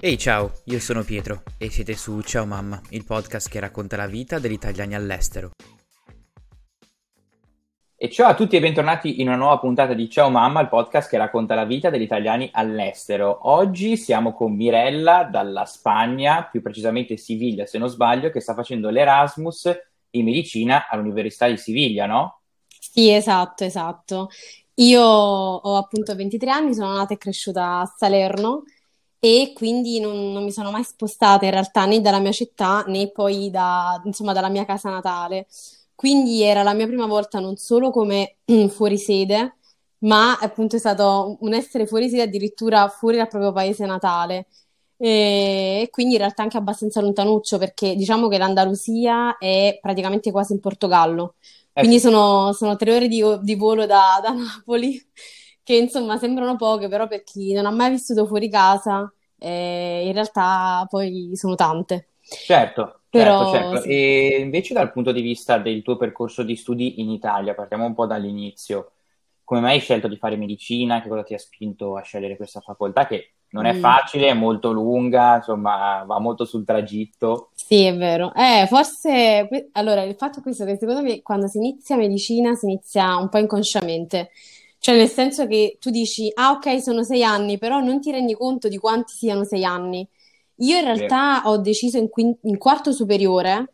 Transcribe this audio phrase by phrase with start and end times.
[0.00, 4.06] Ehi ciao, io sono Pietro e siete su Ciao Mamma, il podcast che racconta la
[4.06, 5.50] vita degli italiani all'estero.
[7.96, 11.10] E ciao a tutti e bentornati in una nuova puntata di Ciao Mamma, il podcast
[11.10, 13.50] che racconta la vita degli italiani all'estero.
[13.50, 18.90] Oggi siamo con Mirella dalla Spagna, più precisamente Siviglia se non sbaglio, che sta facendo
[18.90, 19.68] l'Erasmus
[20.10, 22.42] in medicina all'Università di Siviglia, no?
[22.68, 24.28] Sì, esatto, esatto.
[24.74, 28.62] Io ho appunto 23 anni, sono nata e cresciuta a Salerno
[29.20, 33.10] e quindi non, non mi sono mai spostata in realtà né dalla mia città né
[33.10, 35.46] poi da, insomma, dalla mia casa natale.
[35.94, 38.36] Quindi era la mia prima volta non solo come
[38.70, 39.56] fuori sede,
[40.00, 44.46] ma appunto è stato un essere fuori sede addirittura fuori dal proprio paese natale.
[45.00, 50.60] E quindi in realtà anche abbastanza lontanuccio perché diciamo che l'Andalusia è praticamente quasi in
[50.60, 51.34] Portogallo.
[51.72, 55.00] Eh Quindi sono, sono tre ore di, di volo da, da Napoli,
[55.68, 60.14] che insomma sembrano poche, però per chi non ha mai vissuto fuori casa, eh, in
[60.14, 62.08] realtà poi sono tante.
[62.22, 63.76] Certo, certo, Però certo.
[63.82, 63.88] sì.
[63.90, 67.92] E invece dal punto di vista del tuo percorso di studi in Italia, partiamo un
[67.92, 68.92] po' dall'inizio.
[69.44, 71.02] Come mai hai scelto di fare medicina?
[71.02, 73.80] Che cosa ti ha spinto a scegliere questa facoltà che non è Mm.
[73.80, 77.50] facile, è molto lunga, insomma, va molto sul tragitto.
[77.54, 78.32] Sì, è vero.
[78.34, 82.64] Eh, forse, allora, il fatto è questo, che secondo me quando si inizia medicina si
[82.66, 84.30] inizia un po' inconsciamente,
[84.78, 88.34] cioè nel senso che tu dici, ah ok, sono sei anni, però non ti rendi
[88.34, 90.06] conto di quanti siano sei anni.
[90.60, 93.72] Io in realtà ho deciso in, quin- in quarto superiore,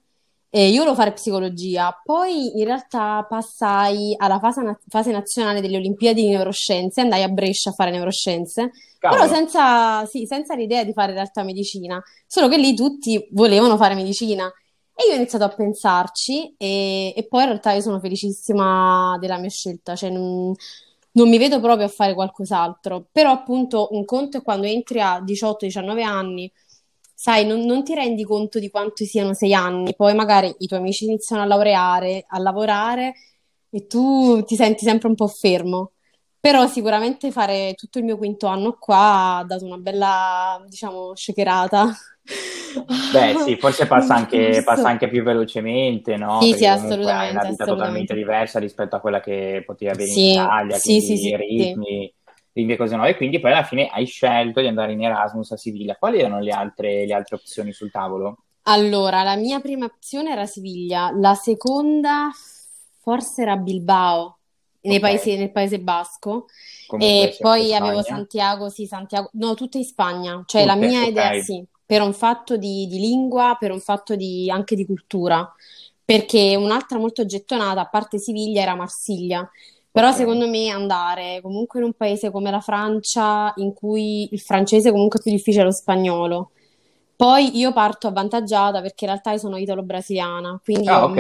[0.55, 5.79] e io volevo fare psicologia, poi in realtà passai alla fase, na- fase nazionale delle
[5.79, 10.85] Olimpiadi di neuroscienze, andai a Brescia a fare neuroscienze, però Cavolo, senza, sì, senza l'idea
[10.85, 12.01] di fare in realtà medicina.
[12.27, 14.47] Solo che lì tutti volevano fare medicina.
[14.95, 19.39] E io ho iniziato a pensarci e, e poi in realtà io sono felicissima della
[19.39, 20.55] mia scelta, cioè non,
[21.15, 25.21] non mi vedo proprio a fare qualcos'altro, però appunto un conto è quando entri a
[25.21, 26.51] 18-19 anni,
[27.15, 30.81] sai, non, non ti rendi conto di quanto siano sei anni, poi magari i tuoi
[30.81, 33.15] amici iniziano a laureare, a lavorare
[33.71, 35.93] e tu ti senti sempre un po' fermo.
[36.41, 41.91] Però sicuramente fare tutto il mio quinto anno qua ha dato una bella, diciamo, shakerata
[43.07, 46.49] Beh, sì, forse passa anche, passa anche più velocemente, no?
[46.49, 48.15] Sì, sì, comunque hai una assolutamente, vita totalmente assolutamente.
[48.15, 51.79] diversa rispetto a quella che potevi avere in Sì, Italia, sì, sì, sì, sì.
[51.79, 52.13] ritmi,
[52.53, 53.11] ritmi e cose nuove.
[53.13, 55.95] E quindi poi alla fine hai scelto di andare in Erasmus a Siviglia.
[55.97, 58.39] Quali erano le altre, le altre opzioni sul tavolo?
[58.67, 62.31] Allora, la mia prima opzione era Siviglia, la seconda
[63.01, 64.39] forse era Bilbao,
[64.83, 66.47] nei Ok, paesi- nel Paese Basco,
[66.87, 68.03] comunque e poi avevo.
[68.03, 72.01] Santiago, sì, Santiago, no, tutte in Spagna, cioè la Tutte, mia idea ok, sì, per
[72.03, 75.53] un fatto di, di lingua, per un fatto di, anche di cultura,
[76.05, 79.49] perché un'altra molto gettonata, a parte Siviglia, era Marsiglia.
[79.91, 80.13] Però ok.
[80.13, 85.21] secondo me andare comunque in un paese come la Francia, in cui il francese comunque
[85.21, 86.51] è più difficile dello spagnolo.
[87.17, 91.19] Poi io parto avvantaggiata perché in realtà io sono italo-brasiliana, quindi Ah, io, ok.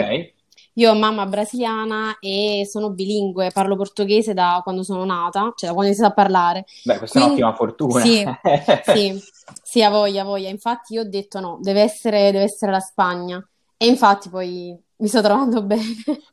[0.75, 5.75] Io ho mamma brasiliana e sono bilingue, parlo portoghese da quando sono nata, cioè da
[5.75, 6.65] quando ho iniziato a parlare.
[6.83, 8.01] Beh, questa è Quindi un'ottima fortuna.
[8.03, 8.25] sì,
[8.83, 9.21] sì,
[9.63, 10.49] sì, a voglia, a voglia.
[10.49, 13.47] Infatti io ho detto no, deve essere, deve essere la Spagna.
[13.77, 15.83] E infatti poi mi sto trovando bene.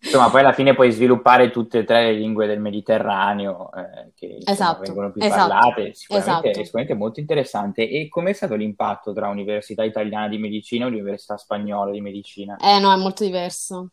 [0.04, 4.26] Insomma, poi alla fine puoi sviluppare tutte e tre le lingue del Mediterraneo, eh, che
[4.26, 6.64] insomma Esatto, vengono più esatto, parlate, sicuramente, è esatto.
[6.66, 7.88] sicuramente molto interessante.
[7.90, 12.58] E com'è stato l'impatto tra Università Italiana di Medicina e Università Spagnola di Medicina?
[12.58, 13.92] Eh no, è molto diverso.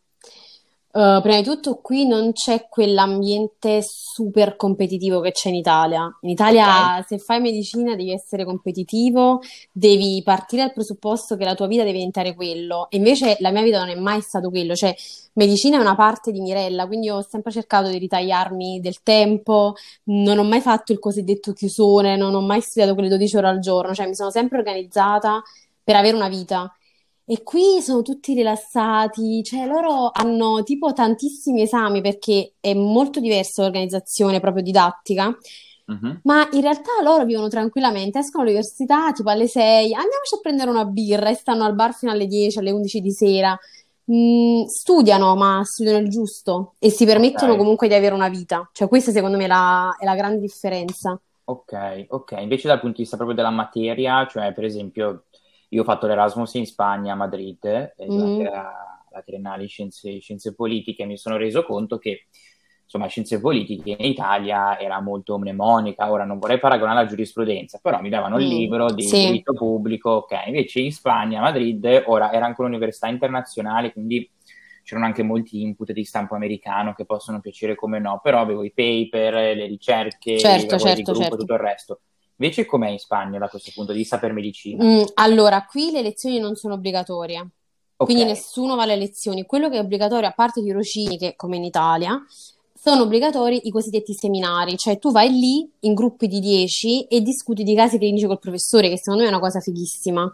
[0.91, 6.17] Uh, prima di tutto, qui non c'è quell'ambiente super competitivo che c'è in Italia.
[6.21, 9.39] In Italia, se fai medicina, devi essere competitivo,
[9.71, 12.87] devi partire dal presupposto che la tua vita deve diventare quello.
[12.89, 14.73] E invece la mia vita non è mai stato quello.
[14.73, 14.95] Cioè,
[15.33, 19.75] medicina è una parte di Mirella, quindi ho sempre cercato di ritagliarmi del tempo,
[20.05, 23.59] non ho mai fatto il cosiddetto chiusone, non ho mai studiato quelle 12 ore al
[23.59, 25.39] giorno, cioè mi sono sempre organizzata
[25.83, 26.73] per avere una vita.
[27.31, 33.61] E qui sono tutti rilassati, cioè loro hanno tipo tantissimi esami perché è molto diversa
[33.61, 35.37] l'organizzazione proprio didattica,
[35.85, 36.21] Mhm.
[36.23, 40.85] ma in realtà loro vivono tranquillamente, escono all'università tipo alle 6, andiamoci a prendere una
[40.85, 43.55] birra e stanno al bar fino alle 10, alle 11 di sera.
[44.11, 47.57] Mm, studiano, ma studiano il giusto e si permettono Ok.
[47.59, 48.67] comunque di avere una vita.
[48.73, 51.19] Cioè questa secondo me è la, è la grande differenza.
[51.43, 52.35] Ok, ok.
[52.39, 55.25] Invece dal punto di vista proprio della materia, cioè per esempio
[55.69, 58.49] io ho fatto l'Erasmus in Spagna, a Madrid, eh, durante Mhm.
[58.51, 62.27] la, la triennale scienze, scienze politiche, mi sono reso conto che
[62.83, 68.01] insomma, scienze politiche in Italia era molto mnemonica, ora non vorrei paragonare alla giurisprudenza, però
[68.01, 72.03] mi davano il Mm, libro di sì, diritto pubblico, ok, invece in Spagna, a Madrid,
[72.07, 74.27] ora era anche un'università internazionale, quindi
[74.83, 78.71] c'erano anche molti input di stampo americano che possono piacere come no, però avevo i
[78.73, 81.37] paper, le ricerche, i certo, di certo, gruppo e certo.
[81.37, 82.01] tutto il resto.
[82.39, 84.83] Invece com'è in Spagna da questo punto di vista per medicina?
[84.83, 87.47] Mm, allora, qui le lezioni non sono obbligatorie,
[87.97, 89.45] quindi Ok, nessuno va alle lezioni.
[89.45, 92.17] Quello che è obbligatorio, a parte i tirocini, che come in Italia,
[92.81, 97.63] sono obbligatori i cosiddetti seminari, cioè tu vai lì in gruppi di 10 e discuti
[97.63, 100.33] di casi clinici col professore, che secondo me è una cosa fighissima.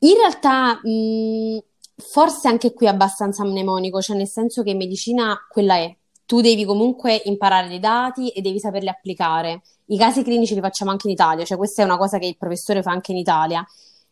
[0.00, 1.58] In realtà, mh,
[1.96, 5.94] forse anche qui è abbastanza mnemonico, cioè nel senso che medicina quella è.
[6.26, 9.62] Tu devi comunque imparare dei dati e devi saperli applicare.
[9.90, 12.36] I casi clinici li facciamo anche in Italia, cioè questa è una cosa che il
[12.36, 13.66] professore fa anche in Italia.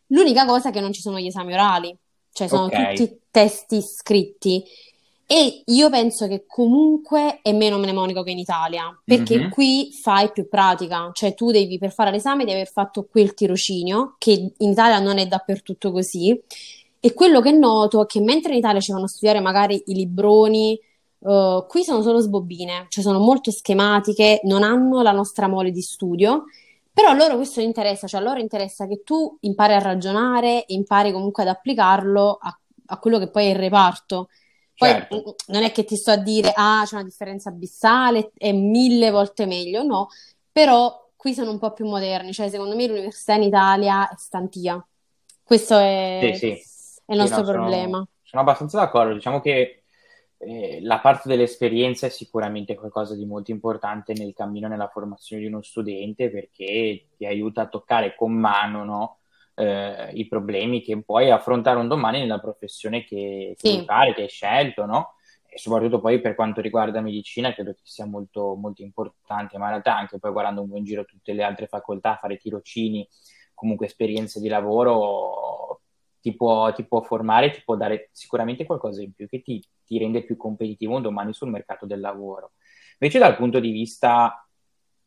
[0.08, 1.96] L'unica cosa è che non ci sono gli esami orali,
[2.32, 2.94] cioè sono ok.
[2.94, 4.64] tutti testi scritti.
[5.30, 9.50] E io penso che comunque è meno mnemonico che in Italia, perché Mhm.
[9.50, 14.16] qui fai più pratica, cioè tu devi per fare l'esame di aver fatto quel tirocinio,
[14.18, 16.40] che in Italia non è dappertutto così.
[16.98, 19.94] E quello che noto è che mentre in Italia ci vanno a studiare magari i
[19.94, 20.80] libroni,
[21.20, 25.82] eh, qui sono solo sbobbine, cioè sono molto schematiche, non hanno la nostra mole di
[25.82, 26.44] studio,
[26.92, 30.74] però a loro questo interessa, cioè a loro interessa che tu impari a ragionare e
[30.74, 34.28] impari comunque ad applicarlo a, a quello che poi è il reparto.
[34.76, 35.34] Poi Certo.
[35.48, 39.44] non è che ti sto a dire, ah, c'è una differenza abissale, è mille volte
[39.46, 40.08] meglio, no,
[40.52, 44.84] però qui sono un po' più moderni, cioè secondo me l'università in Italia è stantia.
[45.42, 45.76] Questo
[46.18, 46.46] Sì, è, sì,
[47.04, 48.06] è il sì, nostro no, sono, problema.
[48.22, 49.14] sono abbastanza d'accordo.
[49.14, 49.84] Diciamo che
[50.38, 55.48] eh, la parte dell'esperienza è sicuramente qualcosa di molto importante nel cammino, nella formazione di
[55.48, 59.18] uno studente, perché ti aiuta a toccare con mano, no,
[59.54, 64.14] eh, i problemi che puoi affrontare un domani nella professione che, che vuoi Sì, fare,
[64.14, 65.14] che hai scelto, no?
[65.50, 69.70] E soprattutto poi per quanto riguarda medicina, credo che sia molto, molto importante, ma in
[69.70, 73.08] realtà anche poi guardando un po' in giro tutte le altre facoltà, fare tirocini,
[73.54, 75.80] comunque esperienze di lavoro,
[76.20, 79.98] ti può, ti può formare, ti può dare sicuramente qualcosa in più che ti, ti
[79.98, 82.52] rende più competitivo un domani sul mercato del lavoro.
[82.98, 84.46] Invece dal punto di vista,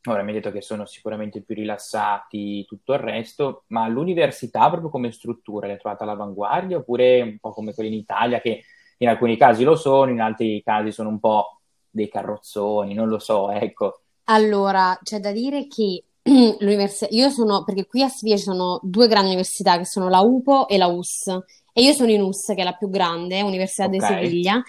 [0.05, 4.89] ora mi hai detto che sono sicuramente più rilassati, tutto il resto, ma l'università proprio
[4.89, 8.63] come struttura l'hai trovata all'avanguardia oppure un po' come quelle in Italia che
[8.97, 11.59] in alcuni casi lo sono, in altri casi sono un po'
[11.89, 14.03] dei carrozzoni, non lo so, ecco.
[14.25, 16.03] Allora, c'è da dire che
[16.59, 20.19] l'università, io sono, perché qui a Siviglia ci sono due grandi università che sono la
[20.19, 21.27] UPO e la US,
[21.73, 24.61] e io sono in US, che è la più grande, Università di Ok, Siviglia,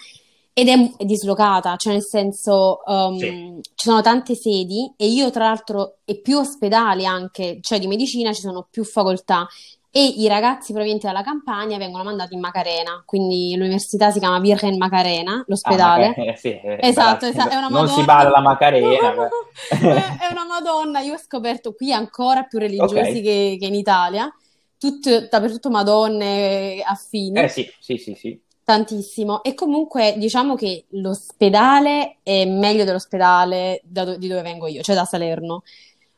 [0.53, 2.81] ed è, dislocata, cioè nel senso
[3.17, 7.79] sì, um, ci sono tante sedi e io tra l'altro e più ospedali anche, cioè
[7.79, 9.47] di medicina ci sono più facoltà
[9.95, 14.75] e i ragazzi provenienti dalla Campania vengono mandati in Macarena, quindi l'università si chiama Virgen
[14.77, 16.07] Macarena, ah, l'ospedale.
[16.07, 18.05] Macarena, sì, eh, Esatto, balla- esa- è una non si Madonna.
[18.05, 19.27] balla la Macarena.
[19.69, 20.99] È è una Madonna.
[21.01, 24.33] Io ho scoperto qui ancora più religiosi Ok, che, che in Italia,
[24.79, 28.41] Tutto- dappertutto Madonne eh affini, sì, sì, sì, sì.
[28.63, 29.43] tantissimo.
[29.43, 34.95] E comunque diciamo che l'ospedale è meglio dell'ospedale da do- di dove vengo io, cioè
[34.95, 35.61] da Salerno.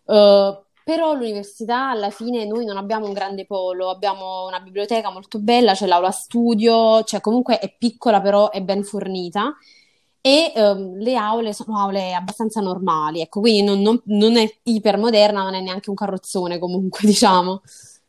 [0.07, 5.39] Eh, però l'università alla fine noi non abbiamo un grande polo, abbiamo una biblioteca molto
[5.39, 9.55] bella, c'è l'aula studio, cioè comunque è piccola però è ben fornita
[10.21, 15.43] e ehm, le aule sono aule abbastanza normali, ecco, quindi non, non- non è ipermoderna,
[15.43, 17.61] non è neanche un carrozzone comunque, diciamo.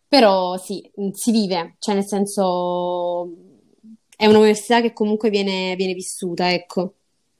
[0.09, 3.31] Però sì, mh, si vive, cioè nel senso
[4.17, 6.95] è un'università che comunque viene, viene vissuta, ecco.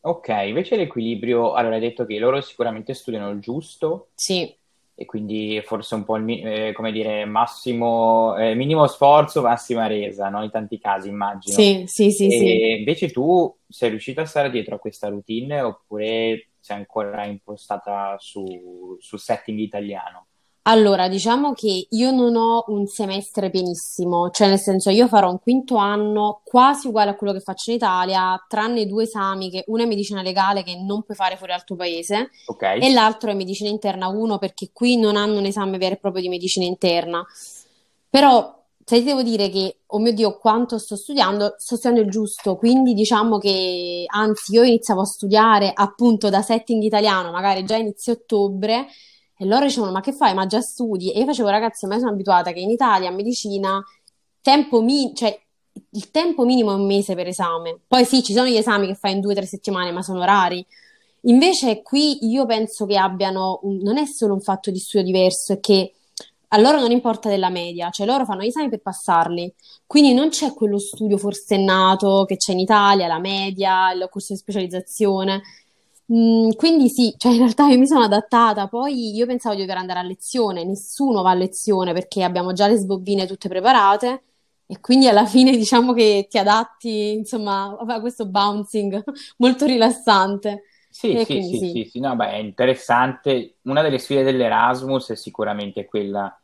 [0.07, 4.57] Ok, invece l'equilibrio, allora hai detto che loro sicuramente studiano il giusto Sì,
[4.99, 10.31] e quindi forse un po' il, eh, come dire, massimo, eh, minimo sforzo, massima resa,
[10.31, 10.43] no?
[10.43, 11.55] In tanti casi immagino.
[11.55, 12.47] sì, sì, sì, sì.
[12.47, 18.17] E invece tu sei riuscita a stare dietro a questa routine oppure sei ancora impostata
[18.19, 20.29] su, su setting italiano?
[20.69, 25.39] Allora, diciamo che io non ho un semestre pienissimo, cioè nel senso io farò un
[25.39, 29.85] quinto anno quasi uguale a quello che faccio in Italia, tranne due esami, che uno
[29.85, 32.63] è medicina legale che non puoi fare fuori dal tuo paese Ok?
[32.81, 36.23] e l'altro è medicina interna 1 perché qui non hanno un esame vero e proprio
[36.23, 37.25] di medicina interna.
[38.11, 38.53] Però
[38.85, 42.57] se ti devo dire che, oh mio Dio, quanto sto studiando, sto studiando il giusto,
[42.57, 48.15] quindi diciamo che anzi io iniziavo a studiare appunto da setting italiano, magari già inizio
[48.15, 48.87] ottobre,
[49.39, 50.35] e loro dicevano, ma che fai?
[50.35, 51.13] Ma già studi?
[51.13, 53.83] E io facevo, ragazzi, ormai sono abituata che in Italia a medicina
[54.41, 55.39] tempo mi- cioè,
[55.91, 57.79] il tempo minimo è un mese per esame.
[57.87, 60.25] Poi sì, ci sono gli esami che fai in due o tre settimane, ma sono
[60.25, 60.65] rari.
[61.23, 65.53] Invece qui io penso che abbiano, un- non è solo un fatto di studio diverso,
[65.55, 65.93] è che
[66.49, 69.53] a loro non importa della media, cioè loro fanno gli esami per passarli.
[69.87, 74.39] Quindi non c'è quello studio forsennato che c'è in Italia, la media, il corso di
[74.39, 75.43] specializzazione.
[76.13, 79.77] Mm, quindi sì, cioè in realtà io mi sono adattata, poi io pensavo di dover
[79.79, 84.23] andare a lezione, nessuno va a lezione perché abbiamo già le sbobbine tutte preparate
[84.67, 89.03] e quindi alla fine diciamo che ti adatti, insomma, a questo bouncing
[89.39, 90.63] molto rilassante.
[90.89, 91.61] Sì, sì, sì.
[91.63, 93.59] sì, sì, no, beh, è interessante.
[93.63, 96.35] Una delle sfide dell'Erasmus è sicuramente quella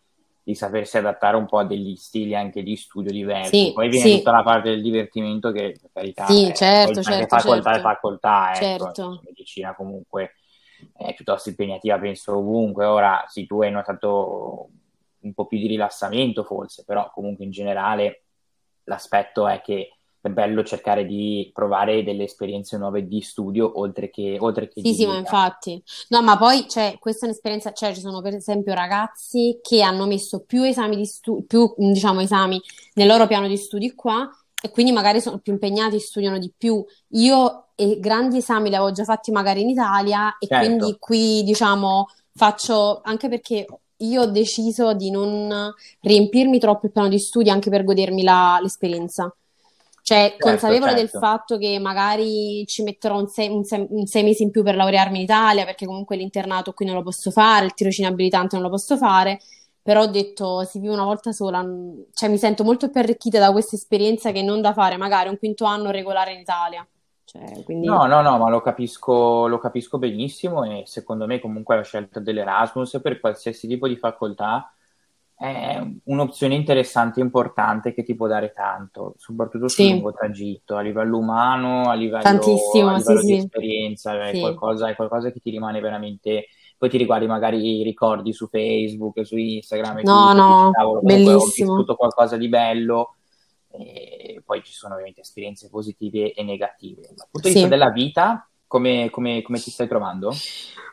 [0.44, 3.66] di sapersi adattare un po' a degli stili anche di studio diversi.
[3.66, 4.16] Sì, Poi viene sì.
[4.16, 7.70] tutta la parte del divertimento che, per carità, Sì, è, certo, poi perché certo, facoltà
[7.70, 7.88] è certo.
[7.88, 9.20] facoltà, ecco, Certo.
[9.24, 10.32] medicina comunque
[10.96, 12.84] è piuttosto impegnativa, penso ovunque.
[12.86, 14.68] Ora, sì, tu hai notato
[15.20, 18.24] un po' più di rilassamento forse, però comunque in generale
[18.84, 24.36] l'aspetto è che è bello cercare di provare delle esperienze nuove di studio oltre che,
[24.40, 25.18] oltre che Sì, sì, ma vita.
[25.18, 25.82] infatti.
[26.08, 30.06] No, ma poi, cioè, questa è un'esperienza, cioè, ci sono per esempio ragazzi che hanno
[30.06, 32.60] messo più esami di studio, più, diciamo, esami
[32.94, 34.28] nel loro piano di studi qua
[34.64, 36.84] e quindi magari sono più impegnati, studiano di più.
[37.10, 40.66] Io eh, grandi esami li avevo già fatti magari in Italia e Certo.
[40.68, 47.08] quindi qui, diciamo, faccio, anche perché io ho deciso di non riempirmi troppo il piano
[47.08, 49.34] di studi anche per godermi la- l'esperienza.
[50.12, 51.18] Cioè, Certo, consapevole del certo.
[51.18, 54.74] fatto che magari ci metterò un sei, un sei- un sei mesi in più per
[54.76, 58.64] laurearmi in Italia, perché comunque l'internato qui non lo posso fare, il tirocinio abilitante non
[58.64, 59.40] lo posso fare,
[59.80, 61.64] però ho detto si vive una volta sola,
[62.12, 65.38] cioè mi sento molto più arricchita da questa esperienza che non da fare magari un
[65.38, 66.86] quinto anno regolare in Italia.
[67.24, 71.76] Cioè, quindi No, no, no, ma lo capisco, lo capisco benissimo e secondo me comunque
[71.76, 74.72] la scelta dell'Erasmus per qualsiasi tipo di facoltà
[75.42, 80.76] è un'opzione interessante e importante che ti può dare tanto, soprattutto sul sì, lungo tragitto,
[80.76, 84.94] a livello umano, a livello, a tantissimo, sì, livello di sì, esperienza, è qualcosa, è
[84.94, 86.46] qualcosa che ti rimane veramente,
[86.78, 90.70] poi ti riguardi magari i ricordi su Facebook, su Instagram e no, tutto, dici no,
[90.70, 93.16] cavolo, ho bellissimo, vissuto qualcosa di bello
[93.72, 97.00] e poi ci sono ovviamente esperienze positive e negative.
[97.16, 100.44] Dal punto di vista della vita, come, come- come ti stai trovando?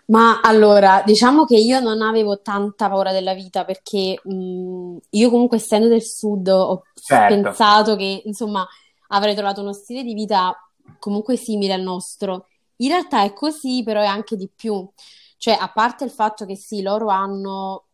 [0.07, 5.57] Ma allora, diciamo che io non avevo tanta paura della vita perché mh, io comunque
[5.57, 8.67] essendo del sud ho Certo, pensato che insomma
[9.09, 10.55] avrei trovato uno stile di vita
[10.97, 12.47] comunque simile al nostro.
[12.77, 14.87] In realtà è così, però è anche di più.
[15.37, 17.85] Cioè, a parte il fatto che sì, loro hanno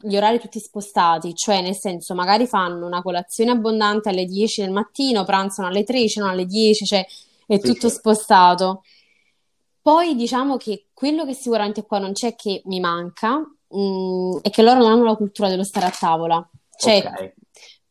[0.00, 4.70] gli orari tutti spostati, cioè nel senso magari fanno una colazione abbondante alle 10 del
[4.70, 7.06] mattino, pranzano alle 3, cenano alle 10, cioè
[7.46, 8.82] è sì, tutto sì, spostato.
[9.84, 14.62] Poi diciamo che quello che sicuramente qua non c'è che mi manca, mh, è che
[14.62, 16.48] loro non hanno la cultura dello stare a tavola.
[16.76, 17.34] Cioè, ok,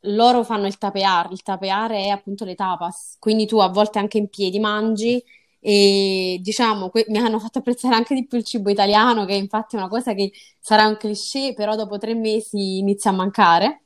[0.07, 4.17] loro fanno il tapear, il tapear è appunto le tapas, quindi tu a volte anche
[4.17, 5.23] in piedi mangi
[5.59, 9.75] e diciamo, que- mi hanno fatto apprezzare anche di più il cibo italiano, che infatti
[9.75, 13.83] è una cosa che sarà un cliché, però dopo tre mesi inizia a mancare.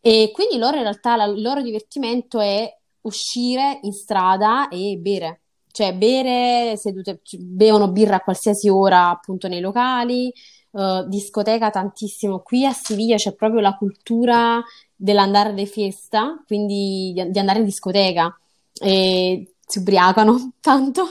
[0.00, 5.42] E quindi loro in realtà la- il loro divertimento è uscire in strada e bere,
[5.76, 10.32] cioè bere sedute, bevono birra a qualsiasi ora appunto nei locali,
[10.72, 12.40] eh, discoteca tantissimo.
[12.40, 14.64] Qui a Siviglia c'è proprio la cultura
[14.94, 18.34] dell'andare di fiesta, quindi di, di andare in discoteca
[18.72, 21.04] e si ubriacano tanto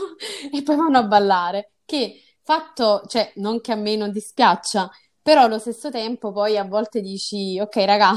[0.52, 4.90] e poi vanno a ballare, che fatto, cioè non che a me non dispiaccia,
[5.22, 8.14] però allo stesso tempo poi a volte dici, ok raga,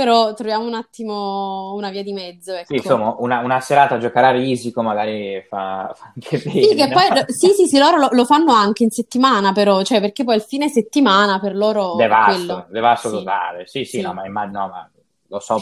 [0.00, 2.74] però troviamo un attimo una via di mezzo, sì, ecco.
[2.76, 6.88] insomma, una, una serata a giocare a risico magari fa, fa anche Sì, bene, che
[6.88, 6.92] no?
[6.92, 10.36] poi sì, sì, sì, loro lo, lo fanno anche in settimana, però, cioè perché poi
[10.36, 13.66] il fine settimana per loro Devasto, devasto Sì, totale.
[13.66, 14.90] Sì, sì, no, sì, ma, imma- no, ma
[15.28, 15.60] lo so,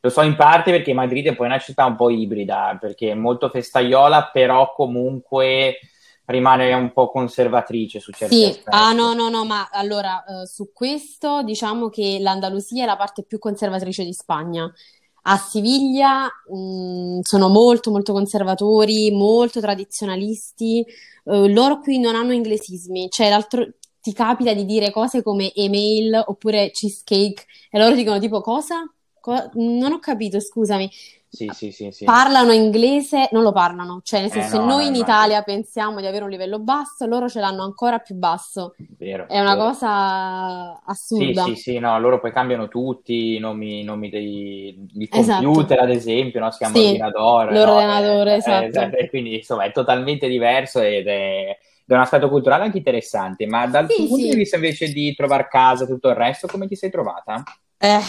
[0.00, 3.14] lo so in parte perché Madrid è poi una città un po' ibrida, perché è
[3.14, 5.78] molto festaiola, però comunque
[6.26, 8.94] rimane un po' conservatrice su certi Sì, ah aspetti.
[8.94, 13.38] no, no, no, ma allora eh, su questo diciamo che l'Andalusia è la parte più
[13.38, 14.70] conservatrice di Spagna.
[15.26, 20.80] A Siviglia mh, sono molto, molto conservatori, molto tradizionalisti.
[20.80, 23.66] Eh, loro qui non hanno inglesismi, cioè l'altro
[24.00, 28.84] ti capita di dire cose come email oppure cheesecake e loro dicono tipo cosa?
[29.20, 30.90] Co- non ho capito, scusami.
[31.34, 32.04] Sì, sì, sì, sì.
[32.06, 34.94] Parlano inglese, non lo parlano, cioè nel Eh senso se no, noi no, in.
[34.96, 38.74] Italia pensiamo di avere un livello basso, loro ce l'hanno ancora più basso.
[38.98, 39.70] Vero, È una vero.
[39.70, 41.44] cosa Sì, assurda.
[41.44, 45.42] sì, sì, no, loro poi cambiano tutti i nomi, nomi dei, di Esatto.
[45.44, 46.50] computer, ad esempio, no?
[46.50, 47.64] Si chiama Sì, ordinatore, no?
[47.66, 48.96] l'ordinatore, Eh, eh, esatto.
[48.96, 51.50] eh, quindi insomma è totalmente diverso ed è,
[51.86, 53.46] è un aspetto culturale anche interessante.
[53.46, 54.38] Ma dal tuo Sì, punto di sì.
[54.38, 57.42] vista invece di trovare casa e tutto il resto, come ti sei trovata?
[57.76, 58.00] Eh,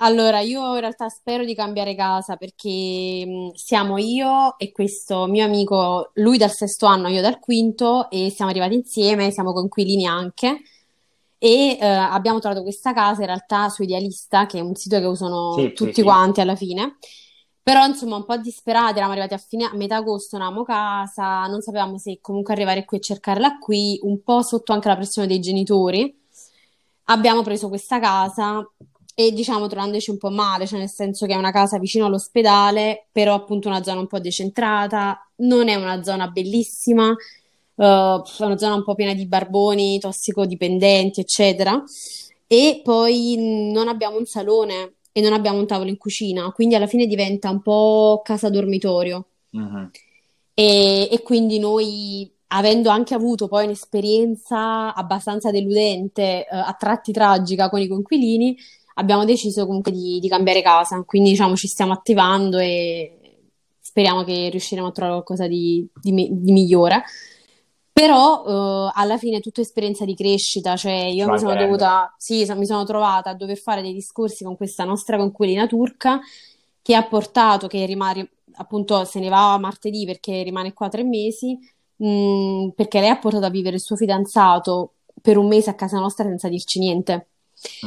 [0.00, 5.44] allora, io in realtà spero di cambiare casa perché mh, siamo io e questo mio
[5.44, 10.60] amico, lui dal sesto anno, io dal quinto, e siamo arrivati insieme, siamo coinquilini anche.
[11.38, 15.04] E eh, abbiamo trovato questa casa in realtà su Idealista, che è un sito che
[15.06, 16.02] usano Sì, sì, tutti sì.
[16.02, 16.96] quanti alla fine.
[17.62, 21.46] Però insomma, un po' disperati, eravamo arrivati a, fine, a metà agosto, non avevamo casa,
[21.46, 25.26] non sapevamo se comunque arrivare qui e cercarla qui, un po' sotto anche la pressione
[25.28, 26.14] dei genitori.
[27.04, 28.66] Abbiamo preso questa casa
[29.14, 33.06] e diciamo trovandoci un po' male, cioè nel senso che è una casa vicino all'ospedale,
[33.12, 37.14] però appunto una zona un po' decentrata, non è una zona bellissima, uh,
[37.84, 41.82] è una zona un po' piena di barboni, tossicodipendenti, eccetera.
[42.46, 46.88] E poi non abbiamo un salone e non abbiamo un tavolo in cucina, quindi alla
[46.88, 49.26] fine diventa un po' casa dormitorio.
[49.56, 49.84] Mm-hmm.
[50.54, 57.68] E, e quindi noi avendo anche avuto poi un'esperienza abbastanza deludente, eh, a tratti tragica
[57.68, 58.56] con i conquilini,
[58.94, 61.02] abbiamo deciso comunque di, di, cambiare casa.
[61.04, 63.38] Quindi diciamo ci stiamo attivando e
[63.80, 67.04] speriamo che riusciremo a trovare qualcosa di, di, di migliore.
[67.92, 72.44] Però eh, alla fine è tutta esperienza di crescita, cioè io mi sono dovuta, sì,
[72.56, 76.20] mi sono trovata a dover fare dei discorsi con questa nostra conquilina turca
[76.82, 81.56] che ha portato, che rimane, appunto se ne va martedì perché rimane qua tre mesi,
[81.96, 85.74] mh, mm, perché lei ha portato a vivere il suo fidanzato per un mese a
[85.74, 87.28] casa nostra senza dirci niente.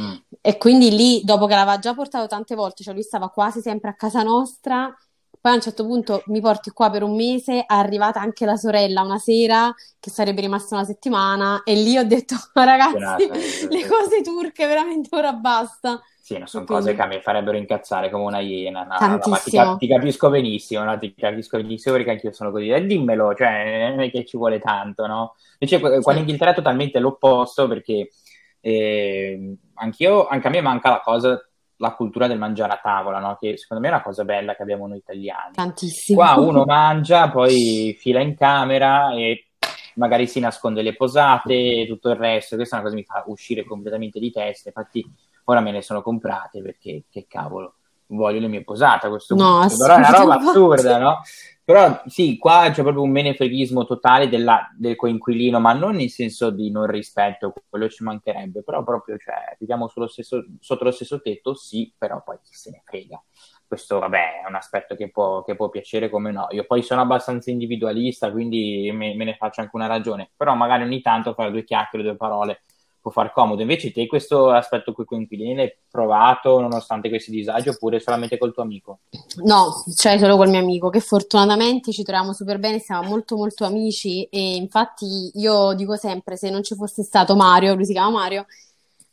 [0.00, 0.14] Mm.
[0.40, 3.90] E quindi lì, dopo che l'aveva già portato tante volte, cioè lui stava quasi sempre
[3.90, 4.94] a casa nostra,
[5.40, 8.56] poi a un certo punto mi porti qua per un mese, è arrivata anche la
[8.56, 13.28] sorella una sera, che sarebbe rimasta una settimana, e lì ho detto, ragazzi,
[13.68, 16.00] le cose turche veramente ora basta.
[16.20, 18.82] Sì, non sono cose che a me farebbero incazzare come una iena.
[18.82, 20.98] No, no, ma ti, ti, capisco benissimo, no?
[20.98, 22.68] ti capisco benissimo perché anch'io sono così.
[22.68, 25.36] E dimmelo, cioè, non è che ci vuole tanto, no?
[25.58, 28.10] Invece qua in Inghilterra è totalmente l'opposto perché
[28.60, 31.40] eh, anch'io, anche a me manca la cosa,
[31.76, 33.36] la cultura del mangiare a tavola, no?
[33.40, 35.54] Che secondo me è una cosa bella che abbiamo noi italiani.
[35.54, 36.18] Tantissimo.
[36.18, 39.48] Qua uno mangia, poi fila in camera e
[39.94, 42.56] magari si nasconde le posate e tutto il resto.
[42.56, 44.68] Questa è una cosa che mi fa uscire completamente di testa.
[44.68, 45.04] Infatti
[45.44, 47.76] ora me ne sono comprate perché che cavolo,
[48.08, 49.76] voglio le mie posate a questo no, punto.
[49.76, 51.20] Però è una roba assurda, no?
[51.68, 56.48] Però sì, qua c'è proprio un menefreghismo totale della, del coinquilino, ma non nel senso
[56.48, 61.54] di non rispetto, quello ci mancherebbe, però proprio, cioè, viviamo stesso, sotto lo stesso tetto,
[61.54, 63.22] sì, però poi chi se ne frega.
[63.66, 66.46] Questo, vabbè, è un aspetto che può, che può piacere come no.
[66.52, 70.84] Io poi sono abbastanza individualista, quindi me, me ne faccio anche una ragione, però magari
[70.84, 72.62] ogni tanto fare due chiacchiere, due parole
[73.00, 73.62] può far comodo.
[73.62, 78.62] Invece te questo aspetto qui coinquilini l'hai provato nonostante questi disagi oppure solamente col tuo
[78.62, 79.00] amico?
[79.44, 83.64] No, cioè solo col mio amico che fortunatamente ci troviamo super bene, siamo molto molto
[83.64, 88.10] amici e infatti io dico sempre se non ci fosse stato Mario, lui si chiama
[88.10, 88.46] Mario,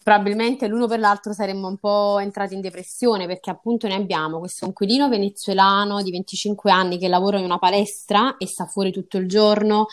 [0.06, 4.66] probabilmente l'uno per l'altro saremmo un po' entrati in depressione perché appunto noi abbiamo questo
[4.66, 9.28] inquilino venezuelano di 25 anni che lavora in una palestra e sta fuori tutto il
[9.28, 9.88] giorno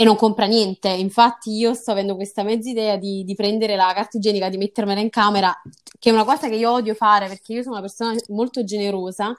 [0.00, 0.88] e non compra niente.
[0.90, 5.00] Infatti, io sto avendo questa mezza idea di, di, prendere la carta igienica, di mettermela
[5.00, 5.52] in camera,
[5.98, 9.36] che è una cosa che io odio fare perché io sono una persona molto generosa.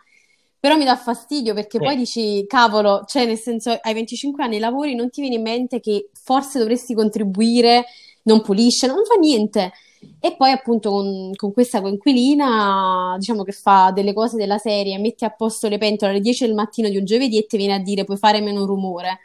[0.60, 1.86] Però mi dà fastidio perché sì.
[1.86, 5.80] poi dici, cavolo, cioè nel senso, hai 25 anni, lavori, non ti viene in mente
[5.80, 7.86] che forse dovresti contribuire,
[8.24, 9.72] non pulisce, non fa niente.
[10.20, 15.24] E poi appunto con, con, questa coinquilina, diciamo che fa delle cose della serie, metti
[15.24, 17.80] a posto le pentole alle 10 del mattino di un giovedì e ti viene a
[17.80, 19.20] dire puoi fare meno rumore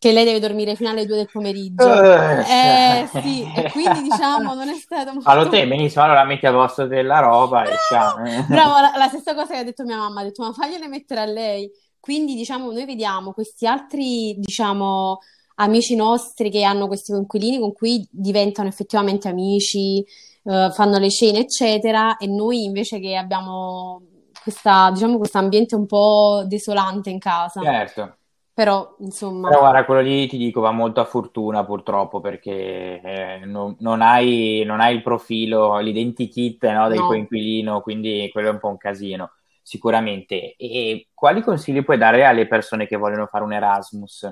[0.00, 1.84] che lei deve dormire fino alle 2 del pomeriggio.
[1.84, 5.28] Uh, eh sì, e quindi diciamo non è stato molto...
[5.28, 8.16] Fallo te, benissimo, allora metti a posto della roba e ciao.
[8.48, 11.20] Bravo, la, la, stessa cosa che ha detto mia mamma, ha detto ma fagliele mettere
[11.20, 11.70] a lei.
[12.00, 15.18] Quindi diciamo noi vediamo questi altri, diciamo,
[15.56, 20.02] amici nostri che hanno questi coinquilini con cui diventano effettivamente amici,
[20.44, 24.00] uh, fanno le cene eccetera e noi invece che abbiamo
[24.42, 27.60] questa, diciamo, questo ambiente un po' desolante in casa.
[27.60, 28.14] Certo.
[28.60, 29.48] Però, insomma...
[29.48, 34.02] Però guarda, quello lì ti dico va molto a fortuna purtroppo perché eh, non, non,
[34.02, 37.06] hai, non, hai, il profilo, l'identikit no, del no.
[37.06, 39.30] coinquilino, quindi quello è un po' un casino,
[39.62, 40.56] sicuramente.
[40.58, 44.30] E quali consigli puoi dare alle persone che vogliono fare un Erasmus?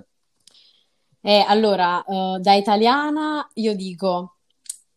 [1.23, 4.35] Eh, allora, uh, da italiana io dico,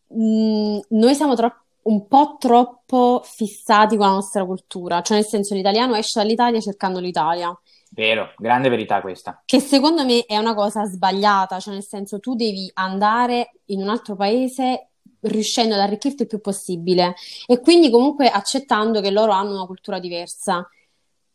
[0.07, 5.25] mh, mm, noi siamo troppo un po' troppo fissati con la nostra cultura, cioè nel
[5.25, 7.57] senso l'italiano esce dall'Italia cercando l'Italia
[7.93, 9.41] Vero, grande verità questa.
[9.43, 13.89] Che secondo me è una cosa sbagliata, cioè nel senso tu devi andare in un
[13.89, 19.51] altro paese riuscendo ad arricchirti il più possibile e quindi comunque accettando che loro hanno
[19.51, 20.65] una cultura diversa.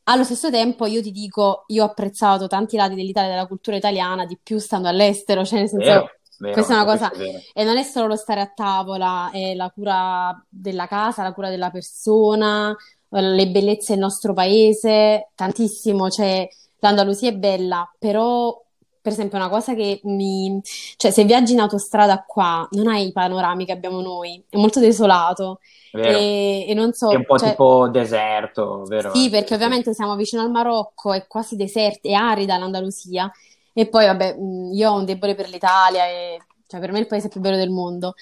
[0.05, 4.25] Allo stesso tempo io ti dico, io ho apprezzato tanti lati dell'Italia, della cultura italiana,
[4.25, 5.87] di più stando all'estero, cioè nel senso...
[5.87, 6.11] Vero.
[6.39, 9.55] Vero, questa è una cosa, è e non è solo lo stare a tavola, è
[9.55, 12.77] la cura della casa, la cura della persona,
[13.09, 16.49] le bellezze del nostro paese, tantissimo, cioè
[16.81, 18.61] l'Andalusia è bella, però
[19.07, 20.61] per esempio una cosa che mi...
[20.97, 24.81] cioè se viaggi in autostrada qua non hai i panorami che abbiamo noi, è molto
[24.81, 25.61] desolato.
[25.93, 27.51] E, e, non so, è un po' cioè...
[27.51, 29.15] tipo deserto, vero?
[29.15, 33.31] Sì, perché ovviamente siamo vicino al Marocco, è quasi deserto, è arida l'Andalusia.
[33.73, 34.37] E poi, vabbè,
[34.73, 36.39] io ho un debole per l'Italia, e...
[36.67, 38.15] cioè per me è il paese più bello del mondo.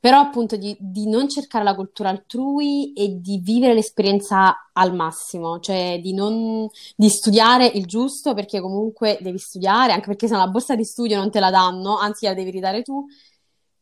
[0.00, 5.58] Però appunto di, di, non cercare la cultura altrui e di vivere l'esperienza al massimo,
[5.58, 10.40] cioè di, non, di studiare il giusto perché comunque devi studiare, anche perché se no
[10.40, 13.06] la borsa di studio non te la danno, anzi la devi ridare tu,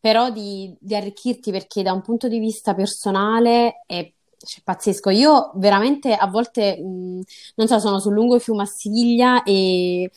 [0.00, 5.10] però di, di arricchirti perché da un punto di vista personale è cioè, pazzesco.
[5.10, 7.22] Io veramente a volte, mh,
[7.56, 10.10] non so, sono sul lungo fiume a Siviglia e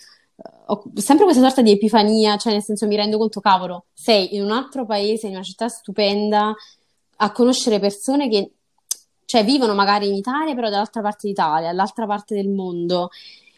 [0.66, 4.44] ho sempre questa sorta di epifania, cioè nel senso mi rendo conto, cavolo, sei in
[4.44, 6.54] un altro paese, in una città stupenda,
[7.18, 8.52] a conoscere persone che,
[9.26, 13.10] cioè, vivono magari in Italia, però dall'altra parte d'Italia, dall'altra parte del mondo.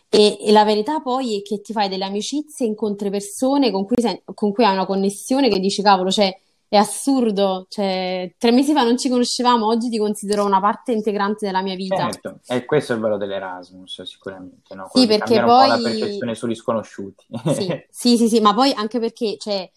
[0.10, 4.02] E, e, la verità poi è che ti fai delle amicizie, incontri persone con cui,
[4.02, 6.38] sei, con cui hai una connessione che dici, cavolo, cioè,
[6.72, 11.46] è assurdo, cioè, tre mesi fa non ci conoscevamo, oggi ti considero una parte integrante
[11.46, 12.10] della mia vita.
[12.10, 14.90] Certo, e questo è il bello dell'Erasmus, sicuramente, no?
[14.94, 15.68] Sì, perché poi...
[15.68, 17.26] la percezione sugli sconosciuti.
[17.54, 19.70] Sì, sì, sì, sì, ma poi anche perché, cioè,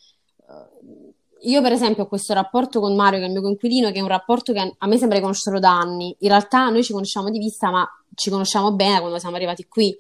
[1.41, 4.03] io per esempio ho questo rapporto con Mario, che è il mio coinquilino, che è
[4.03, 6.15] un rapporto che a me sembra di conoscerlo da anni.
[6.21, 9.99] In realtà noi ci conosciamo di vista, ma ci conosciamo bene quando siamo arrivati qui.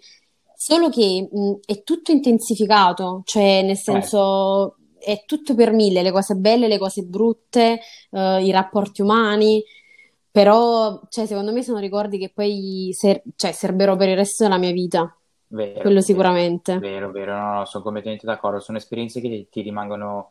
[0.54, 4.76] Solo che mh, è tutto intensificato, cioè nel senso...
[4.78, 9.62] Eh è tutto per mille, le cose belle, le cose brutte, uh, i rapporti umani,
[10.30, 14.58] però cioè, secondo me sono ricordi che poi ser- cioè, servirò per il resto della
[14.58, 15.16] mia vita.
[15.48, 16.78] Vero, Quello sicuramente.
[16.78, 20.30] Vero, vero, no, no, sono completamente d'accordo, sono esperienze che ti, ti rimangono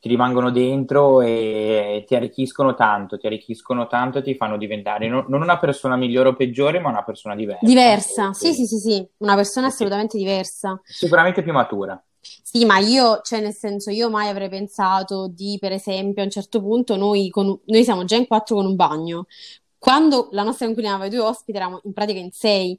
[0.00, 5.24] ti rimangono dentro e ti arricchiscono tanto, ti arricchiscono tanto e ti fanno diventare non,
[5.28, 7.66] non una persona migliore o peggiore, ma una persona diversa.
[7.66, 10.80] Diversa, sì, sì, sì, sì, una persona assolutamente diversa.
[10.84, 12.00] Sicuramente più matura.
[12.42, 16.30] Sì, ma io, cioè nel senso, io mai avrei pensato di, per esempio, a un
[16.30, 19.26] certo punto noi, con, noi siamo già in quattro con un bagno.
[19.78, 22.78] Quando la nostra coinquilina aveva due ospiti, eravamo in pratica in sei.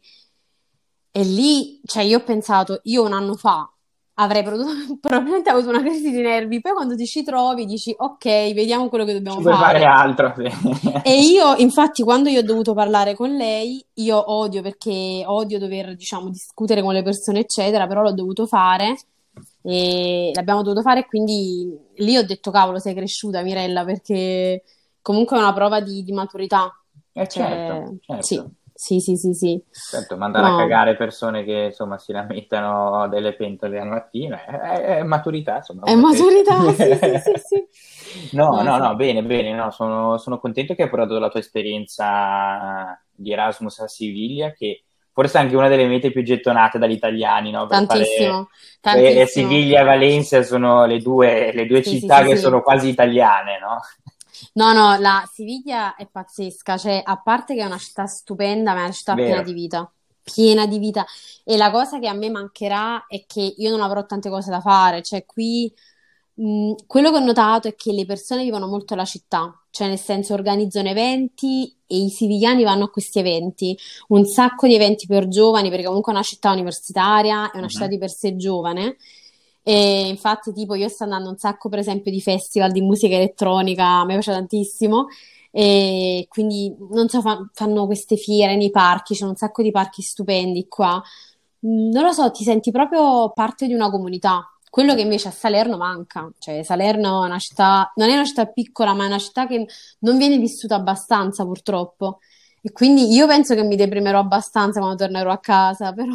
[1.12, 3.70] E lì, cioè, io ho pensato, io un anno fa
[4.20, 6.62] avrei prodotto, probabilmente avuto una crisi di nervi.
[6.62, 9.56] Poi quando ti ci trovi dici, ok, vediamo quello che dobbiamo fare.
[9.56, 10.34] Fare altro.
[10.36, 11.02] Sì.
[11.04, 15.96] E io, infatti, quando io ho dovuto parlare con lei, io odio perché odio dover,
[15.96, 18.96] diciamo, discutere con le persone, eccetera, però l'ho dovuto fare
[19.62, 24.64] e l'abbiamo dovuto fare, quindi lì ho detto, cavolo, sei cresciuta Mirella, perché
[25.02, 26.74] comunque è una prova di, di maturità.
[27.12, 28.24] Eh certo, cioè, certo.
[28.24, 28.58] Sì.
[28.80, 29.62] Sì, sì, sì, sì.
[29.70, 30.56] Certo, mandare no.
[30.56, 35.84] a cagare persone che insomma si lamentano delle pentole al mattino è, è, maturità, insomma.
[35.84, 38.32] È maturità, sì, sì, sì, sì.
[38.38, 41.42] No, no, no, no, bene, bene, no, sono, sono contento che hai portato la tua
[41.42, 44.86] esperienza di Erasmus a Siviglia, che
[45.20, 47.68] forse anche una delle mete più gettonate dagli italiani, no?
[47.68, 48.48] Tantissimo,
[48.80, 49.04] fare...
[49.04, 49.50] tantissimo.
[49.50, 52.88] Siviglia e Valencia sono le due, le due sì, città sì, che sì, sono quasi
[52.88, 53.82] italiane, no?
[54.54, 58.80] No, no, la Siviglia è pazzesca, cioè a parte che è una città stupenda, ma
[58.80, 59.28] è una città Vero.
[59.28, 59.92] piena di vita,
[60.24, 61.06] piena di vita.
[61.44, 64.62] E la cosa che a me mancherà è che io non avrò tante cose da
[64.62, 65.70] fare, cioè qui
[66.36, 70.00] mh, quello che ho notato è che le persone vivono molto la città, cioè nel
[70.00, 73.78] senso organizzano eventi e i sivigliani vanno a questi eventi,
[74.10, 77.70] un sacco di eventi per giovani, perché comunque è una città universitaria, è una uh-huh.
[77.70, 78.98] città di per sé giovane.
[79.64, 83.86] E infatti, tipo, io sto andando un sacco, per esempio, di festival di musica elettronica,
[83.86, 85.08] a me piace tantissimo.
[85.52, 90.02] E quindi, non so, fa- fanno queste fiere nei parchi, c'è un sacco di parchi
[90.02, 91.02] stupendi qua.
[91.62, 94.44] Non lo so, ti senti proprio parte di una comunità.
[94.70, 98.46] Quello che invece a Salerno manca, cioè Salerno è una città, non è una città
[98.46, 99.66] piccola, ma è una città che
[100.00, 102.20] non viene vissuta abbastanza purtroppo.
[102.62, 106.14] E quindi io penso che mi deprimerò abbastanza quando tornerò a casa, però...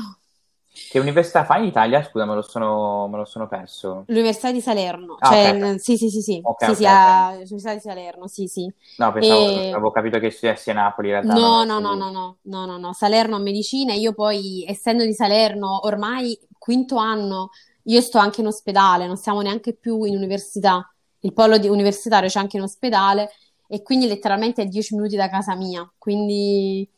[0.75, 2.03] Che università fai in Italia?
[2.03, 4.05] Scusa, me lo sono, me lo sono perso.
[4.09, 5.79] L'Università di Salerno, ah, cioè, okay.
[5.79, 8.73] sì, sì, sì, sì, okay, sì, okay, l'Università di Salerno, sì, sì.
[8.97, 9.71] No, pensavo, e...
[9.71, 11.33] avevo capito che studiassi a Napoli in realtà.
[11.33, 15.13] No, no, no, no, no, no, no, no, Salerno a medicina, io poi, essendo di
[15.13, 17.51] Salerno, ormai quinto anno
[17.85, 20.89] io sto anche in ospedale, non siamo neanche più in università.
[21.21, 23.31] Il polo universitario c'è anche in ospedale
[23.67, 25.91] e quindi letteralmente è 10 minuti da casa mia.
[25.99, 26.89] Quindi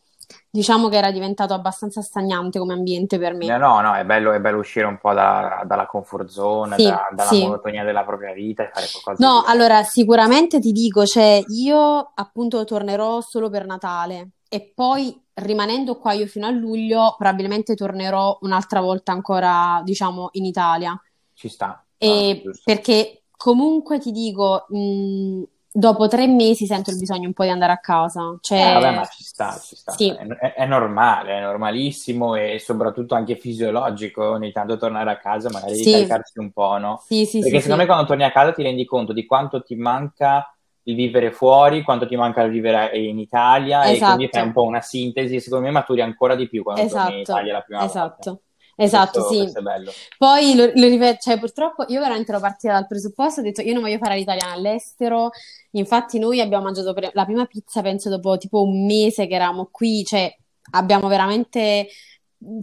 [0.51, 3.47] diciamo che era diventato abbastanza stagnante come ambiente per me.
[3.57, 7.09] No, no, è bello, è bello uscire un po' da, dalla comfort zone, sì, da,
[7.13, 7.43] dalla sì.
[7.43, 12.11] monotonia della propria vita e fare qualcosa No, di allora sicuramente ti dico, cioè io
[12.15, 18.39] appunto tornerò solo per Natale e poi rimanendo qua io fino a luglio probabilmente tornerò
[18.43, 20.99] un'altra volta ancora, diciamo, in Italia.
[21.35, 21.85] Ci sta.
[21.99, 27.43] E no, perché comunque ti dico, mh, dopo tre mesi sento il bisogno un po'
[27.43, 28.39] di andare a casa.
[28.41, 28.71] Cioè...
[28.71, 29.93] Eh, vabbè, ma ci sta, ci sta.
[29.93, 30.09] Sì.
[30.09, 35.75] È, è, normale, è normalissimo e soprattutto anche fisiologico ogni tanto tornare a casa, magari
[35.75, 35.85] Sì.
[35.85, 37.03] ricaricarsi un po', no?
[37.05, 39.63] Sì, sì, Perché sì, secondo me quando torni a casa ti rendi conto di quanto
[39.63, 40.51] ti manca
[40.89, 44.29] il vivere fuori, quanto ti manca il vivere in Italia e quindi Esatto.
[44.31, 47.33] fai un po' una sintesi secondo me maturi ancora di più quando torni in Esatto,
[47.33, 47.95] Italia la prima volta.
[47.95, 48.41] esatto.
[48.79, 49.63] Esatto, questo, sì.
[49.63, 49.91] questo.
[50.19, 53.73] Poi lo, lo ripeto, cioè purtroppo io veramente ero partita dal presupposto, ho detto io
[53.73, 55.31] non voglio fare l'italiana all'estero,
[55.71, 59.69] infatti noi abbiamo mangiato pre- la prima pizza penso dopo tipo un mese che eravamo
[59.73, 60.31] qui, cioè
[60.73, 61.89] abbiamo veramente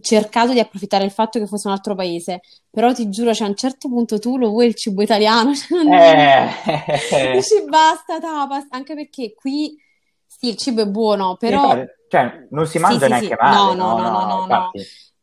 [0.02, 3.50] cercato di approfittare del fatto che fosse un altro paese, però ti giuro, cioè, a
[3.50, 6.50] un certo punto tu lo vuoi il cibo italiano, cioè.
[7.12, 9.76] Eh, dici basta tapas, anche perché qui
[10.26, 11.76] sì, il cibo è buono, però...
[12.08, 13.36] Cioè, non si mangia sì, neanche sì.
[13.40, 14.72] male, No, no, no, no, no, no.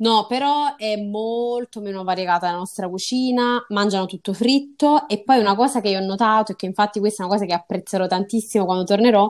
[0.00, 5.54] No, però è molto meno variegata la nostra cucina, mangiano tutto fritto e poi una
[5.54, 8.64] cosa che io ho notato e che infatti questa è una cosa che apprezzerò tantissimo
[8.64, 9.28] quando tornerò,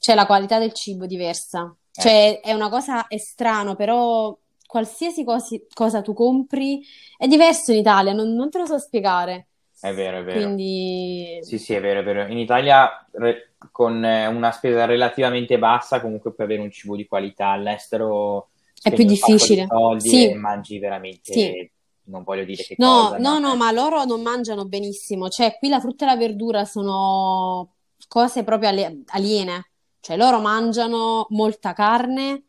[0.00, 1.72] c'è la qualità del cibo diversa.
[1.92, 4.36] Cioè è una cosa è strano, però
[4.72, 6.82] qualsiasi cosi- cosa tu compri
[7.18, 9.48] è diverso in Italia, non, non te lo so spiegare.
[9.78, 10.40] È vero, è vero.
[10.40, 12.26] Quindi Sì, sì, è vero, è vero.
[12.30, 17.06] In Italia re- con eh, una spesa relativamente bassa comunque puoi avere un cibo di
[17.06, 17.48] qualità.
[17.48, 18.48] All'estero
[18.80, 19.66] È più di difficile.
[19.68, 20.30] soldi Sì.
[20.30, 21.70] e mangi veramente, Sì.
[22.04, 25.28] non voglio dire che No, cosa, no, ma- no, ma loro non mangiano benissimo.
[25.28, 27.74] Cioè, qui la frutta e la verdura sono
[28.08, 29.66] cose proprio ali- aliene.
[30.00, 32.42] Cioè, loro mangiano molta carne,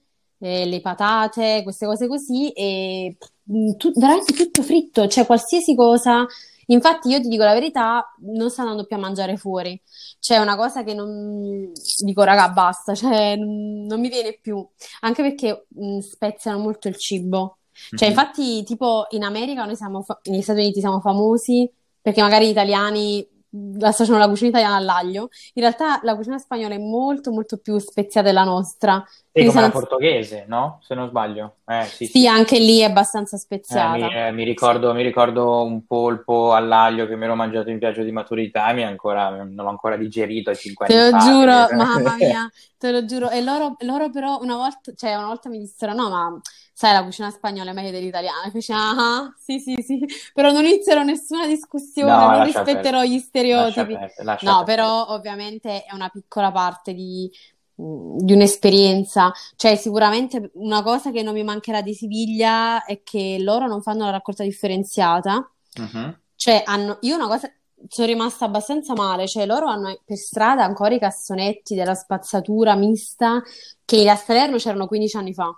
[0.44, 3.16] eh, le patate, queste cose così, e
[3.52, 6.26] mm, tu- veramente tutto fritto, cioè qualsiasi cosa.
[6.68, 9.80] Infatti, io ti dico la verità, non sto andando più a mangiare fuori.
[10.20, 11.72] C'è una cosa che non
[12.04, 14.66] dico, raga, basta, cioè non mi viene più.
[15.02, 17.58] Anche perché mm, speziano molto il cibo.
[17.96, 18.14] Cioè, Mhm.
[18.16, 21.70] infatti, tipo in America noi siamo, fa- negli Stati Uniti siamo famosi
[22.02, 25.30] perché magari gli italiani mh, associano la cucina italiana all'aglio.
[25.54, 29.04] In realtà la cucina spagnola è molto, molto più speziata della nostra.
[29.36, 30.80] Sì, Quindi come la portoghese, no?
[30.84, 31.58] Se non sbaglio.
[31.66, 32.28] Eh, sì, Sì, sì.
[32.28, 33.36] anche lì è abbastanza
[33.66, 33.88] Eh, speziata.
[33.90, 38.04] mi, eh, mi ricordo, mi ricordo un polpo all'aglio che mi ero mangiato in viaggio
[38.04, 41.18] di maturità e mi è ancora, non l'ho ancora digerito ai 5 Te anni lo
[41.18, 41.18] fa.
[41.18, 43.30] giuro, quindi- mamma mia, te lo giuro.
[43.30, 46.42] E loro, loro però una volta, cioè una volta mi dissero, no, ma
[46.74, 48.44] sai, la cucina spagnola è meglio dell'italiana.
[48.46, 50.06] E feci, ah, sì, sì, sì.
[50.34, 53.08] Però non inizierò nessuna discussione, No, non lascia rispetterò perdere.
[53.08, 53.94] gli Lascia stereotipi.
[53.94, 54.76] perdere, lascia No, perdere.
[54.78, 57.32] però ovviamente è una piccola parte di,
[57.76, 59.32] di un'esperienza.
[59.56, 64.06] Cioè, sicuramente una cosa che non mi mancherà di Siviglia è che loro non fanno
[64.06, 65.50] la raccolta differenziata.
[65.80, 66.20] Mhm.
[66.36, 67.52] Cioè, hanno, io una cosa
[67.88, 73.42] sono rimasta abbastanza male, cioè loro hanno per strada ancora i cassonetti della spazzatura mista
[73.86, 75.54] che a Salerno c'erano 15 anni fa.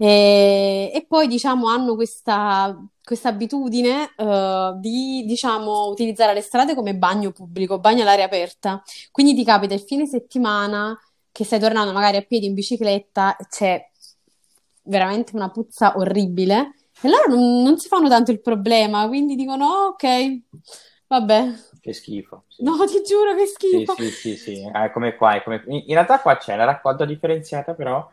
[0.00, 6.94] E, e poi, diciamo, hanno questa, questa abitudine eh, di, diciamo, utilizzare le strade come
[6.94, 8.82] bagno pubblico, bagno all'aria aperta.
[9.10, 10.96] Quindi ti capita il fine settimana
[11.32, 13.84] che stai tornando magari a piedi in bicicletta c'è
[14.84, 16.74] veramente una puzza orribile.
[17.00, 20.40] E loro non, non si fanno tanto il problema, quindi dicono: "Oh, ok,
[21.06, 21.52] vabbè.
[21.80, 22.44] Che schifo.
[22.48, 22.62] sì.
[22.64, 23.94] No, ti giuro che Sì, schifo.
[23.94, 27.74] sì, sì, sì, è come qua, è come- in realtà qua c'è la raccolta differenziata,
[27.74, 28.08] però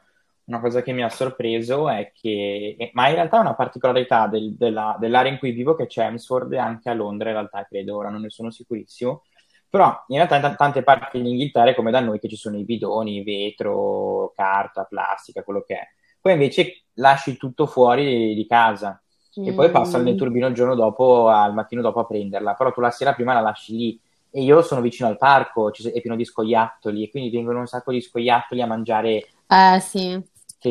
[0.45, 4.27] una cosa che mi ha sorpreso è che, eh, ma in realtà è una particolarità
[4.27, 7.65] del- della- dell'area in cui vivo, che c'è Chelmsford e anche a Londra, in realtà
[7.65, 9.23] credo, ora non ne sono sicurissimo,
[9.69, 12.57] però in realtà in t- tante parti dell'Inghilterra è come da noi che ci sono
[12.57, 15.87] i bidoni, vetro, carta, plastica, quello che è.
[16.21, 18.99] Poi invece lasci tutto fuori di casa
[19.33, 20.17] e poi passano nel Mm.
[20.17, 23.41] turbino il giorno dopo, al mattino dopo a prenderla, però tu la sera prima la
[23.41, 23.99] lasci lì
[24.31, 27.91] e io sono vicino al parco, è pieno di scoiattoli e quindi vengono un sacco
[27.91, 30.21] di scoiattoli a mangiare, Eh, sì.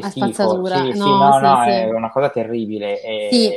[0.00, 0.64] Che A schifo, spazzatura.
[0.64, 3.28] sì, sì, No, no, sì, no, è una cosa terribile e...
[3.30, 3.52] Sì.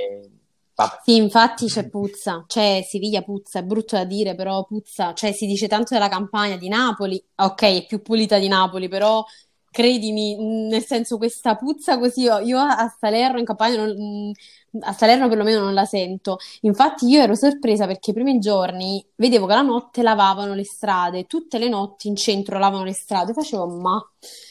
[1.03, 5.45] Sì, infatti c'è puzza, cioè Siviglia puzza, è brutto da dire, però puzza, cioè si
[5.47, 9.23] dice tanto della campagna di Napoli, ok, è più pulita di Napoli, però
[9.71, 10.35] credimi,
[10.67, 14.31] nel senso questa puzza così, io, io a Salerno in campagna, non-
[14.81, 19.45] a Salerno perlomeno non la sento, infatti io ero sorpresa perché i primi giorni vedevo
[19.45, 23.65] che la notte lavavano le strade, tutte le notti in centro lavano le strade, facevo
[23.79, 24.01] ma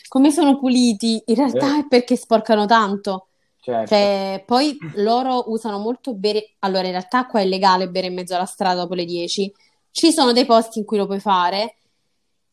[0.08, 1.80] come sono puliti, in realtà Eh.
[1.80, 3.28] è perché sporcano tanto.
[3.60, 3.88] Certo.
[3.94, 6.54] Cioè, poi loro usano molto bere.
[6.60, 9.52] Allora, in realtà qua è legale bere in mezzo alla strada dopo le 10.
[9.90, 11.76] Ci sono dei posti in cui lo puoi fare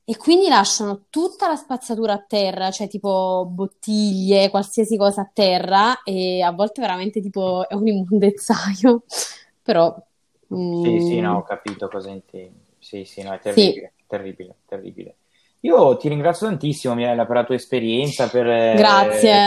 [0.05, 6.03] e quindi lasciano tutta la spazzatura a terra, cioè tipo bottiglie, qualsiasi cosa a terra
[6.03, 9.03] e a volte veramente tipo è un immondezzaio.
[9.61, 9.95] Però
[10.47, 12.61] Sì, sì, no, mm, ho capito cosa intendi.
[12.79, 15.15] Sì, sì, no, è terribile, sì, terribile, terribile.
[15.65, 18.73] Io ti ringrazio tantissimo, Mirella, per la tua esperienza, per, eh,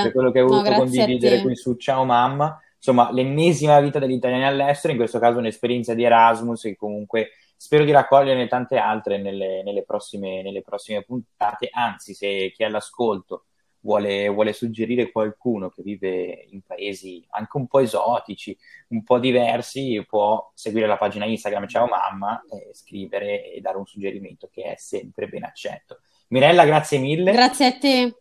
[0.02, 2.58] per quello che hai No, voluto a condividere qui su Ciao Mamma.
[2.76, 7.84] Insomma, l'ennesima vita degli italiani all'estero, in questo caso un'esperienza di Erasmus e comunque spero
[7.84, 11.68] di raccoglierne tante altre nelle, nelle prossime, nelle prossime puntate.
[11.70, 13.45] Anzi, se chi è all'ascolto
[13.86, 18.56] vuole, vuole suggerire qualcuno che vive in paesi anche un po' esotici,
[18.88, 23.86] un po' diversi, può seguire la pagina Instagram Ciao Mamma, e scrivere e dare un
[23.86, 26.00] suggerimento che è sempre ben accetto.
[26.28, 27.30] Mirella, grazie mille.
[27.30, 28.16] Grazie a te.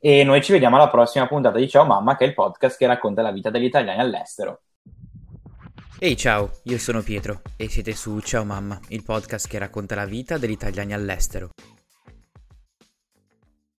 [0.00, 2.86] E noi ci vediamo alla prossima puntata di Ciao Mamma, che è il podcast che
[2.86, 4.62] racconta la vita degli italiani all'estero.
[5.98, 10.06] Ehi ciao, io sono Pietro e siete su Ciao Mamma, il podcast che racconta la
[10.06, 11.50] vita degli italiani all'estero.